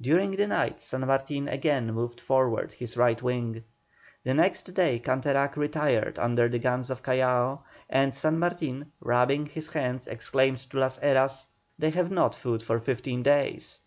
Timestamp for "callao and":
7.04-8.12